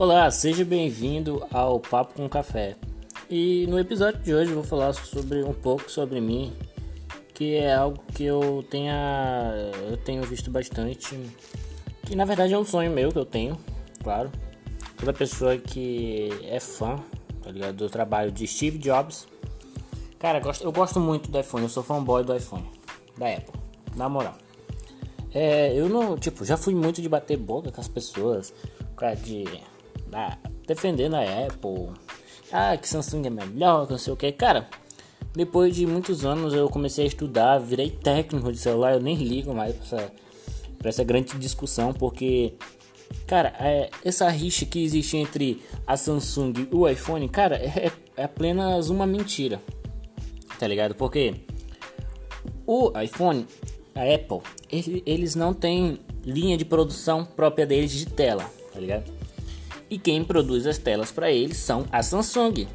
[0.00, 2.74] Olá, seja bem-vindo ao Papo com Café.
[3.28, 6.54] E no episódio de hoje vou falar sobre um pouco sobre mim,
[7.34, 9.52] que é algo que eu tenha
[9.90, 11.20] eu tenho visto bastante,
[12.06, 13.58] que na verdade é um sonho meu que eu tenho,
[14.02, 14.32] claro.
[14.96, 16.98] Toda pessoa que é fã,
[17.42, 19.28] tá ligado, do trabalho de Steve Jobs.
[20.18, 22.64] Cara, eu gosto muito do iPhone, eu sou fanboy do iPhone,
[23.18, 23.60] da Apple,
[23.94, 24.38] na moral.
[25.34, 28.50] É, eu não, tipo, já fui muito de bater boca com as pessoas,
[28.96, 29.44] cara, de
[30.12, 31.88] ah, defendendo a Apple.
[32.52, 34.32] Ah, que Samsung é melhor, que não sei o que.
[34.32, 34.68] Cara,
[35.34, 39.54] depois de muitos anos eu comecei a estudar, virei técnico de celular, eu nem ligo
[39.54, 40.12] mais pra essa,
[40.78, 42.54] pra essa grande discussão, porque,
[43.26, 48.24] cara, é, essa rixa que existe entre a Samsung e o iPhone, cara, é, é
[48.24, 49.60] apenas uma mentira,
[50.58, 50.94] tá ligado?
[50.96, 51.34] Porque
[52.66, 53.46] o iPhone,
[53.94, 59.19] a Apple, ele, eles não têm linha de produção própria deles de tela, tá ligado?
[59.90, 62.68] E quem produz as telas para eles são a Samsung.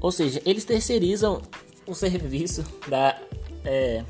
[0.00, 1.42] Ou seja, eles terceirizam
[1.86, 3.20] o serviço da,
[3.64, 4.04] é,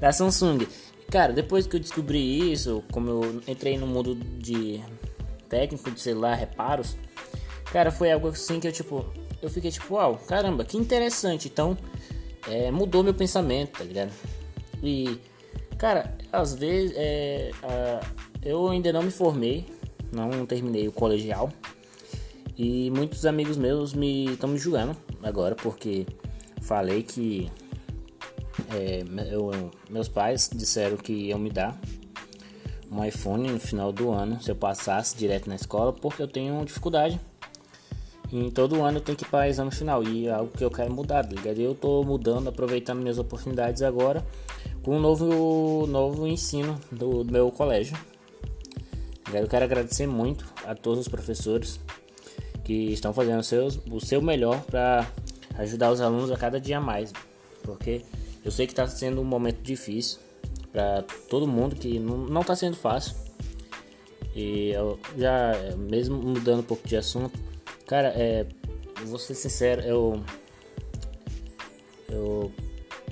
[0.00, 0.66] da Samsung.
[1.10, 4.80] Cara, depois que eu descobri isso, como eu entrei no mundo de
[5.48, 6.96] técnico de celular, reparos,
[7.72, 9.04] cara, foi algo assim que eu tipo,
[9.42, 11.48] eu fiquei tipo, uau, caramba, que interessante.
[11.48, 11.76] Então,
[12.48, 14.12] é, mudou meu pensamento, tá ligado?
[14.82, 15.18] E,
[15.76, 18.00] cara, às vezes, é, a,
[18.42, 19.66] eu ainda não me formei,
[20.12, 21.50] não terminei o colegial.
[22.56, 26.06] E muitos amigos meus me estão me julgando agora porque
[26.60, 27.50] falei que
[28.74, 29.50] é, eu,
[29.88, 31.78] meus pais disseram que iam me dar
[32.90, 36.64] um iPhone no final do ano se eu passasse direto na escola porque eu tenho
[36.64, 37.18] dificuldade.
[38.32, 40.70] E todo ano eu tenho que ir para exame final e é algo que eu
[40.70, 41.58] quero mudar, tá ligado?
[41.58, 44.24] Eu tô mudando, aproveitando minhas oportunidades agora
[44.82, 47.96] com um novo, novo ensino do, do meu colégio.
[49.32, 51.78] Eu quero agradecer muito a todos os professores
[52.64, 55.10] que estão fazendo o seu, o seu melhor para
[55.58, 57.12] ajudar os alunos a cada dia mais,
[57.62, 58.02] porque
[58.44, 60.18] eu sei que está sendo um momento difícil
[60.72, 63.14] para todo mundo, que não está sendo fácil.
[64.34, 67.38] E eu já, mesmo mudando um pouco de assunto,
[67.86, 68.46] cara, é,
[69.04, 70.22] vou ser sincero, eu,
[72.08, 72.52] eu,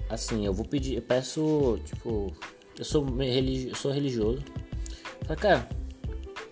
[0.08, 2.32] assim, eu vou pedir, eu peço, tipo,
[2.78, 4.42] eu sou, religi, eu sou religioso,
[5.28, 5.68] mas, cara,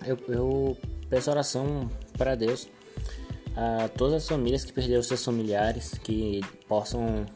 [0.06, 0.76] eu, eu
[1.10, 2.68] peço oração para Deus
[3.56, 7.26] a todas as famílias que perderam seus familiares, que possam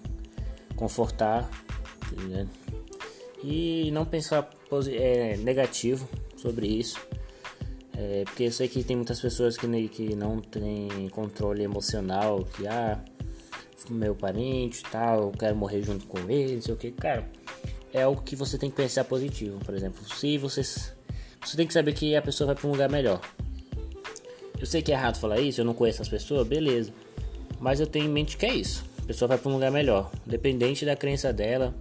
[0.76, 1.50] confortar
[2.28, 2.46] né?
[3.42, 4.48] e não pensar
[4.88, 7.00] é, negativo sobre isso.
[7.96, 12.66] É, porque eu sei que tem muitas pessoas que, que não têm controle emocional, que
[12.66, 12.98] ah,
[13.90, 17.26] meu parente tal, eu quero morrer junto com ele, não sei o que, cara.
[17.92, 20.02] É algo que você tem que pensar positivo, por exemplo.
[20.14, 20.92] Se vocês
[21.44, 23.20] você tem que saber que a pessoa vai para um lugar melhor.
[24.58, 26.92] Eu sei que é errado falar isso, eu não conheço as pessoas, beleza.
[27.58, 28.84] Mas eu tenho em mente que é isso.
[28.98, 30.10] A pessoa vai para um lugar melhor.
[30.26, 31.74] Dependente da crença dela,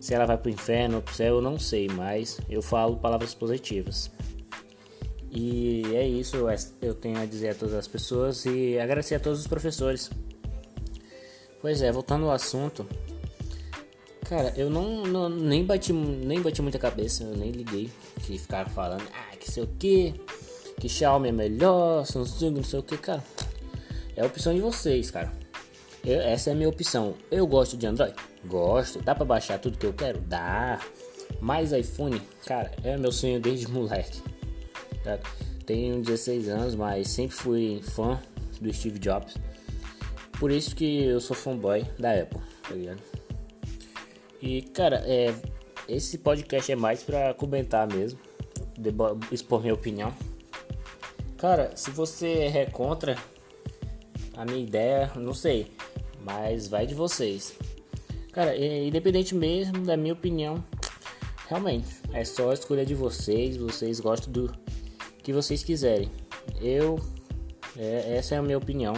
[0.00, 2.62] se ela vai para o inferno ou para o céu, eu não sei, mas eu
[2.62, 4.10] falo palavras positivas.
[5.30, 6.36] E é isso,
[6.80, 10.10] eu tenho a dizer a todas as pessoas e agradecer a todos os professores.
[11.60, 12.86] Pois é, voltando ao assunto,
[14.32, 17.90] Cara, eu não, não, nem bati nem bati muita cabeça, eu nem liguei
[18.22, 20.14] que ficaram falando, ah, que sei o que,
[20.80, 23.22] que Xiaomi é melhor, Samsung, não sei o que, cara.
[24.16, 25.30] É a opção de vocês, cara.
[26.02, 27.14] Eu, essa é a minha opção.
[27.30, 28.14] Eu gosto de Android?
[28.46, 29.02] Gosto.
[29.02, 30.18] Dá pra baixar tudo que eu quero?
[30.20, 30.80] Dá.
[31.38, 34.22] Mas iPhone, cara, é meu sonho desde moleque.
[35.04, 35.18] Tá?
[35.66, 38.18] Tenho 16 anos, mas sempre fui fã
[38.58, 39.34] do Steve Jobs.
[40.40, 43.21] Por isso que eu sou fanboy da Apple, tá ligado?
[44.42, 45.32] E cara, é,
[45.88, 48.18] esse podcast é mais pra comentar mesmo,
[49.30, 50.12] expor minha opinião.
[51.38, 53.16] Cara, se você é contra
[54.36, 55.70] a minha ideia, não sei,
[56.24, 57.54] mas vai de vocês.
[58.32, 60.62] Cara, independente mesmo da minha opinião,
[61.48, 63.56] realmente é só a escolha de vocês.
[63.56, 64.52] Vocês gostam do
[65.22, 66.10] que vocês quiserem.
[66.60, 66.98] Eu,
[67.76, 68.94] é, essa é a minha opinião.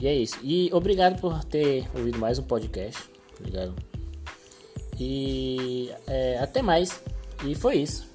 [0.00, 0.38] E é isso.
[0.42, 3.02] E obrigado por ter ouvido mais um podcast.
[3.38, 3.97] Obrigado.
[4.98, 7.00] E é, até mais.
[7.44, 8.08] E foi isso.